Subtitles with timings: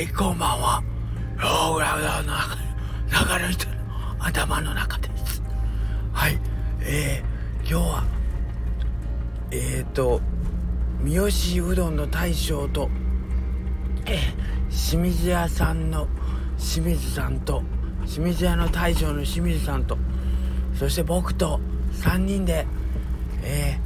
[0.00, 0.82] はいこんばんは。
[1.36, 2.32] ヨーグラウダーの
[3.10, 3.74] 中の人の
[4.18, 5.42] 頭の中です。
[6.14, 6.38] はい
[6.80, 8.04] えー、今日は
[9.50, 10.22] えっ、ー、と
[11.02, 12.88] 三好うどんの大将と
[14.06, 16.08] えー、清水屋さんの
[16.56, 17.62] 清水さんと
[18.06, 19.98] 清水屋の大将の清水さんと
[20.78, 21.60] そして僕と
[21.92, 22.66] 3人で
[23.42, 23.78] え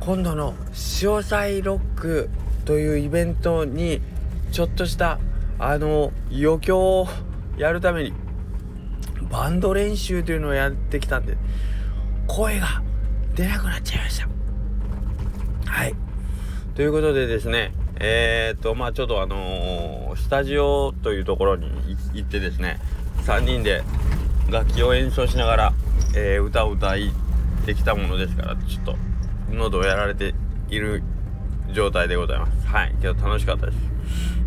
[0.00, 2.28] ー、今度の潮騒ロック
[2.64, 4.00] というイベントに
[4.54, 5.18] ちょっとした
[5.58, 7.08] あの余興を
[7.58, 8.12] やるために
[9.28, 11.36] バンド練習というのをやってきたんで
[12.28, 12.80] 声が
[13.34, 14.28] 出なくなっちゃいました。
[15.66, 15.94] はい。
[16.76, 21.68] ということでですねえー、っとまあちょっとあのー、スタジオというところに
[22.12, 22.78] 行ってですね
[23.24, 23.82] 3人で
[24.50, 25.72] 楽器を演奏しながら、
[26.14, 27.10] えー、歌を歌い
[27.66, 28.96] てきたものですからちょっと
[29.50, 30.32] 喉をやられて
[30.68, 31.02] いる
[31.74, 32.66] 状態でございます。
[32.66, 32.94] はい。
[33.02, 33.78] けど楽しかったです。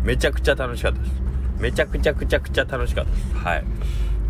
[0.02, 1.12] めちゃくちゃ楽しかったです。
[1.58, 3.34] めちゃくちゃくちゃくちゃ楽しかったです。
[3.34, 3.64] はい。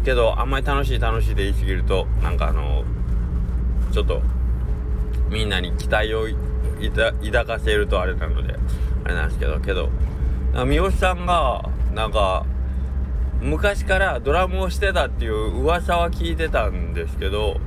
[0.04, 2.84] けどあんまり楽しい楽しいで言い過ぎるとなんかあの
[3.92, 4.22] ちょっと
[5.30, 6.26] みんなに期待を
[7.22, 8.54] 抱かせるとあれなので
[9.04, 9.90] あれなんですけどけど
[10.54, 12.46] 三好さんがなんか
[13.40, 17.60] 昔からドラムをしてたっていう噂は聞いてたんですけど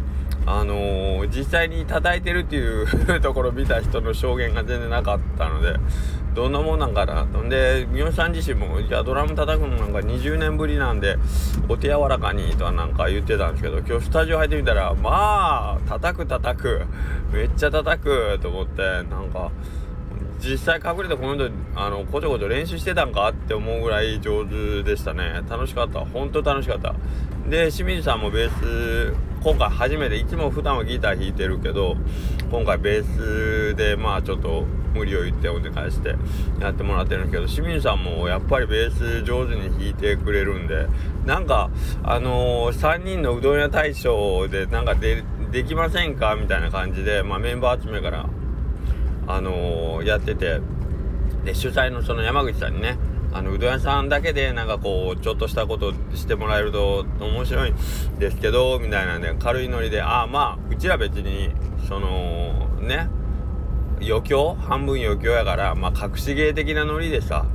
[0.45, 2.83] あのー、実際に叩いてるってい
[3.15, 5.75] うところを見た人の証言が全然なかったので
[6.33, 7.41] どんなもんなんかなと。
[7.41, 11.17] んで三好さん自身もじゃあドラム叩くのなんか20年ぶりなんで
[11.67, 16.85] お手柔らかにとはなんか言ってたんですけど今日スタジオ入ってみたらまあ叩く叩く
[17.33, 19.51] めっちゃ叩くと思ってなんか
[20.39, 25.41] 実際隠れてこの人あのこちょこちょ練習してたんかって思うぐらい上手でしたね。
[25.47, 25.99] 楽しかった。
[25.99, 26.95] 本当楽しかった。
[27.47, 31.95] で清水さんもベース今回初めていつも普段はギター弾いてるけど
[32.51, 36.15] 今回ベースでまあちょっと無理を言ってお願いして
[36.59, 40.85] やってもらってるんですけど清水さんもやっぱりベース上手に弾いてくれるんで
[41.25, 41.71] なんか
[42.03, 48.29] あのー、3人のうどん屋大賞でなんかでできませんかみたいな感じで、まあ、メンバー集めから
[49.27, 50.61] あのー、やってて
[51.45, 52.97] で主催のその山口さんにね
[53.33, 57.75] あのうどん屋さんだけでなんかこうちょっとしたことしてもらえると面白いん
[58.19, 61.51] ですけどみたいなね軽いノリでああまあうちら別に
[61.87, 63.09] そのね
[64.01, 67.45] 余興半分余興やからまあ隠し芸的なノリでさ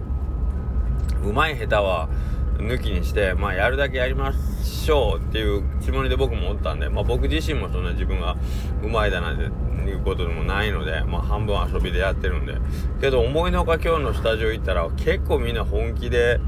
[1.22, 2.08] うまい下手は
[2.58, 8.36] 抜きにしてまあやるだけやりましょうっていうつもりで僕もおったんでまあ僕自身もそんな自分が
[8.82, 9.44] うまいだなんて
[9.90, 12.54] いうことでもないのでまあ半分遊びでやってるんで。
[13.00, 16.40] けど思いのほか今日のスタジオ行ったら結構みんな本気で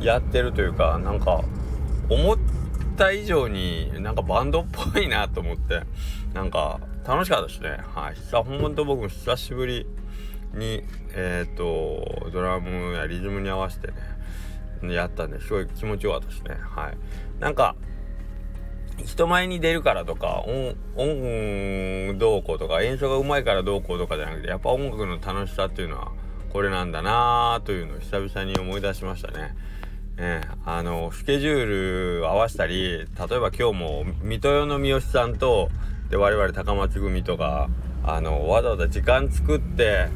[0.00, 1.44] やってるというかなんか
[2.08, 2.38] 思っ
[2.96, 5.82] た以上になんかバンドっぽいなと思って。
[6.34, 7.78] なんか楽しかったですね。
[7.94, 8.16] はい。
[8.16, 9.86] さ本当僕も久しぶり
[10.54, 10.84] に
[11.14, 13.94] えっ、ー、とドラムやリズムに合わせてね
[14.88, 16.56] やったんですごい気持ちよかったですね。
[16.60, 16.96] はい。
[17.40, 17.76] なんか
[19.04, 26.12] 人前に出るからとか音音どうこうとか演奏がうまいからどうこうとかじゃなくてやっぱ音楽の楽しさっていうのは
[26.50, 29.54] これなんだなというのを久々に思い出しましたね。
[30.16, 35.70] ね、あのスケジュール合わせたり例えば今日も水戸代の三好さんと
[36.10, 37.70] で我々高松組とか
[38.04, 40.08] あのわざわざ時間作って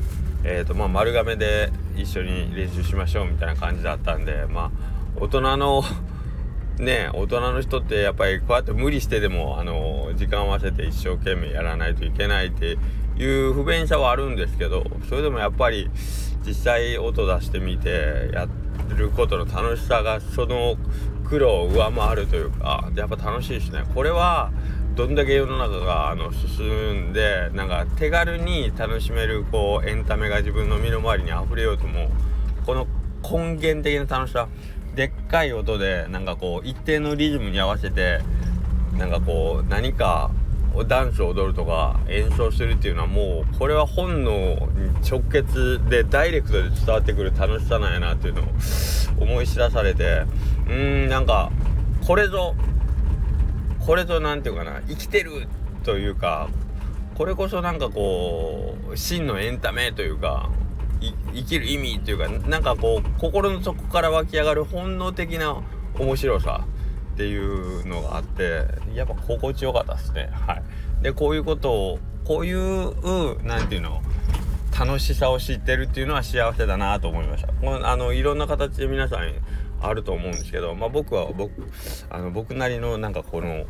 [0.47, 4.71] えーとまあ、丸亀で一緒に練習しましょうみたいな感じだったんでまあ
[5.16, 5.82] 大人の
[6.78, 12.78] ね大人の人ってやっぱりこうやって無理してでもあの時間を合わせて一生懸命やらないといけないって
[13.16, 15.88] いう不便さはあるんですけどそれでもやっぱり
[16.44, 18.49] 実際音出してみてや
[18.88, 20.76] ることの楽しさがその
[21.25, 23.84] 苦労を上回るというかやっぱ楽しいですね。
[23.94, 24.53] これは
[24.94, 32.10] どんだけ世の中があの進んでなんか手軽に楽しめるこうエンタメが自分の身の回りに溢れようとも
[32.65, 32.87] この
[33.22, 34.49] 根源的な楽しさ
[34.94, 38.21] でっかい音でなんかこう一定のリズムに合わせて
[38.97, 40.31] なんかこう何か
[40.87, 44.58] ダンスを踊るとか演奏するっていうのはもうこれは本能に
[45.08, 48.44] 直結でダイレクトで伝わってくる楽しさなんやなっていうのを
[49.19, 50.23] 思い知らされて
[50.67, 51.50] うーんなんか
[52.06, 52.55] これぞ
[53.87, 55.47] これぞ何て言うかな生きてる
[55.83, 56.49] というか
[57.17, 60.51] これこそなんかこう真のエンタメというか
[61.35, 65.63] 生きる意味っていうかなんかこう心の底から湧き上がる本能的な
[65.99, 66.67] 面白さ
[67.15, 68.65] っていうのがあって
[68.95, 70.31] やっぱ心地よかったですね。
[70.33, 70.63] はい。
[71.03, 74.03] でこういうことをこういう何て言うの
[74.77, 77.53] 楽しさを知ってるっていうのは幸せだなと思いました。
[77.53, 79.33] このあのいろんな形で皆さん
[79.89, 81.53] あると思うんですけどまあ僕は僕
[82.11, 83.65] あの僕なりのなんかこの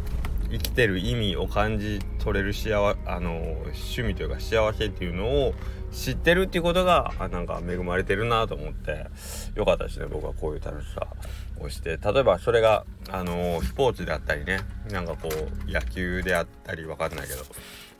[0.50, 5.54] 生きてる意味を感じ取れる幸あの趣味というか幸せっていうのを
[5.90, 9.06] 知ってるっていうことがあなんか恵まれてるなと思って
[9.54, 10.06] よかったですね。
[10.06, 11.06] 僕はこういう楽しさ
[11.60, 11.98] をして。
[11.98, 17.44] 例えばそれがあのスポーツであったりねなんかこう野球であったり分かんないけど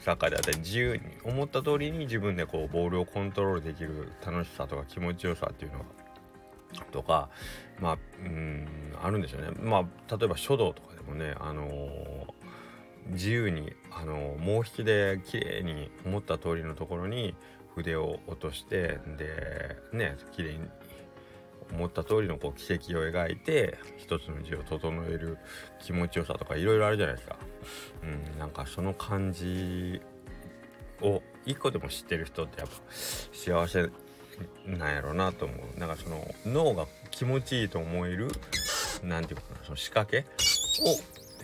[0.01, 5.85] サッカーであったり自由に思った通りに自分でこうボールをコントロールできる楽しさとか気持ちよさっていうのが
[6.91, 7.29] とか
[7.81, 8.67] まあうん
[9.03, 17.35] あるんでしょうねまあ例えば書道とかでもねあのー、自由にあのー、毛引きで綺麗に思った通りのところに
[17.75, 20.69] 筆を落としてでね綺麗に
[21.73, 25.39] 思った通りのこう奇跡を描いて一つの字を整える
[25.83, 27.37] 気持ちよさとかいろいろあるじゃないですか。
[28.03, 30.01] うん、なんかその感じ
[31.01, 32.75] を一個でも知ってる人ってやっぱ
[33.33, 33.91] 幸せ
[34.67, 35.81] なんやろうなと思う。
[35.81, 38.29] なんかその脳が気持ちいいと思える
[39.03, 40.25] 何て言うかなその仕掛けを、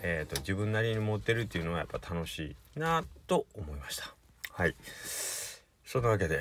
[0.02, 4.14] えーと、自分なりに持ってるっていうのはやっぱ楽しいなと思いました。
[4.52, 4.74] はい。
[5.90, 6.40] そんなわけで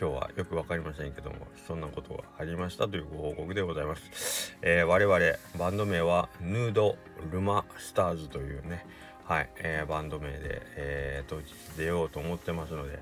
[0.00, 5.18] 今日はよく分かりませんけどもそんなことがありましたというご報告でございます、えー、我々
[5.58, 6.94] バンド名はヌード
[7.32, 8.86] ルマスターズというね
[9.26, 11.46] はい、えー、バンド名で、えー、当日
[11.78, 12.98] 出ようと思ってますので、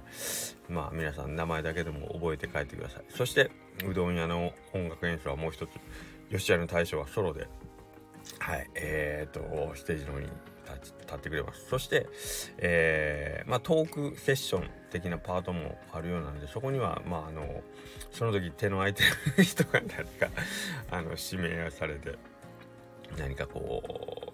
[0.68, 3.04] まあ皆さん名前だけでも覚えて帰ってください。
[3.08, 3.50] そして、
[3.84, 5.70] うどん屋の音楽演奏はもう一つ、
[6.30, 7.48] 吉谷の大将はソロで、
[8.38, 11.66] はい、えーと、ステージの方に立ってくれます。
[11.68, 12.06] そして、
[12.58, 17.62] えー、まあトークセッション的なパートもあるようなので、そこには、まああの、
[18.12, 19.02] その時手の空いて
[19.36, 20.28] る人が何か、
[20.88, 22.16] あの、指名されて、
[23.18, 23.82] 何かこ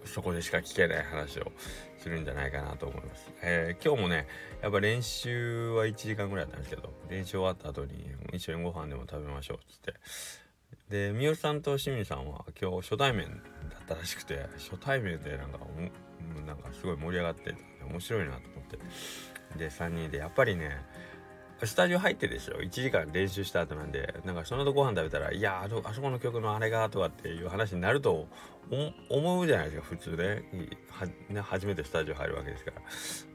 [0.05, 1.53] うそこでしか聞けない話を
[1.99, 4.27] するんじゃないかなと思います、えー、今日もね
[4.63, 9.95] やっぱ練習は1時間ぐらいだったんですけど練習終わった後に一緒にご飯でも食べましょうっつって。
[10.91, 13.33] で三好さんと清水さんは今日初対面だ
[13.83, 15.59] ったらしくて初対面でなんか
[16.47, 17.55] なんかすごい盛り上がって
[17.87, 18.79] 面白いなと思って。
[19.57, 20.77] で3人でやっぱりね
[21.65, 28.29] スタジオ入ってでしょ？1時間練習した後なんでなんかその後ご飯食べたらいやああそこの曲のあれがとかっていう話になると
[29.11, 30.43] 思うじゃないですか普通ね。
[31.31, 32.83] ね初めてスタジオ入るわけですから。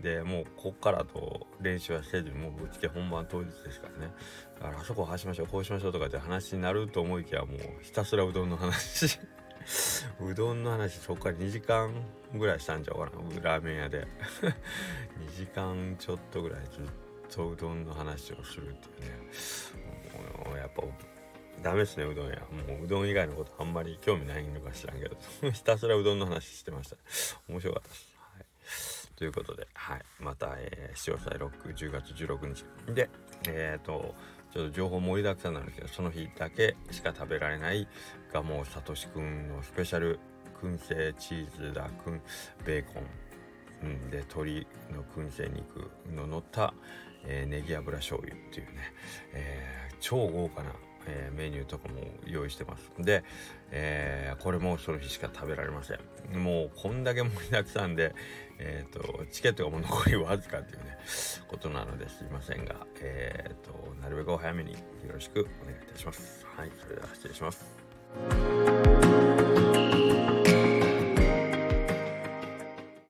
[0.02, 4.14] でもうこっからと練習はせずにもうぶっつけ本番当日ですからね。
[4.56, 9.20] だからあそこをしましょうこうしましょうとかって話になると思いきやもうひたすらうどんの話。
[10.22, 11.94] うどんの話そっから2時間
[12.34, 13.42] ぐらいしたんちゃうかな。
[13.42, 14.08] ラーメン屋で。
[15.20, 17.03] 2時間ちょっとぐらいずっと
[17.34, 19.18] とうどんの話をするっていうね。
[20.46, 20.84] もうやっぱ
[21.64, 22.36] ダメですねうどん屋。
[22.68, 25.18] もううどん以外のことあんまり興味ないのか知らんけど。
[25.52, 26.98] ひたすらうどんの話してました。
[27.48, 32.66] 面白かったです、はい、ということで、はい、また、えー、視聴祭ロック10月16日。
[32.94, 33.10] で
[33.48, 34.14] えっ、ー、と
[34.52, 37.88] ちょっと情報盛りだくさんなんですけどその日だけしか食べられない
[38.32, 40.20] 蒲生聡くんのスペシャル
[40.62, 42.22] 燻製チーズだくん
[42.64, 43.04] ベーコン。
[43.84, 46.74] うん、で鶏の燻製肉の乗った、
[47.26, 48.74] えー、ネギ油醤油っていうね、
[49.34, 50.72] えー、超豪華な、
[51.08, 52.92] えー、メニューとかも用意してます。
[53.00, 53.24] で、
[53.72, 56.00] えこれもその日しか食べられません。
[56.38, 58.14] もうこんだけ盛りだくさんで、
[58.60, 60.98] えーと、チケットがもう残りわずかっていうね
[61.48, 64.78] ことなのですいませんが、えーと、なるべくお早めによ
[65.14, 66.46] ろしくお願いいたします。
[66.56, 67.66] はいそれでは失礼します。